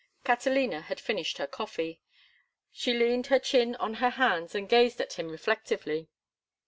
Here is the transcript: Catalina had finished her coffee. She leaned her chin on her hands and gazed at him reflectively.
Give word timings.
Catalina 0.23 0.81
had 0.81 0.99
finished 0.99 1.37
her 1.37 1.45
coffee. 1.45 2.01
She 2.71 2.91
leaned 2.91 3.27
her 3.27 3.37
chin 3.37 3.75
on 3.75 3.93
her 4.01 4.09
hands 4.09 4.55
and 4.55 4.67
gazed 4.67 4.99
at 4.99 5.13
him 5.13 5.29
reflectively. 5.29 6.09